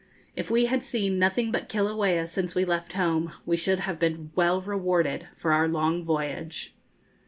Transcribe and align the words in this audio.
If 0.35 0.49
we 0.49 0.65
had 0.65 0.83
seen 0.83 1.19
nothing 1.19 1.51
but 1.51 1.69
Kilauea 1.69 2.25
since 2.27 2.55
we 2.55 2.65
left 2.65 2.93
home, 2.93 3.33
we 3.45 3.55
should 3.55 3.81
have 3.81 3.99
been 3.99 4.31
well 4.33 4.59
rewarded 4.59 5.27
for 5.35 5.53
our 5.53 5.67
long 5.67 6.03
voyage. 6.03 6.73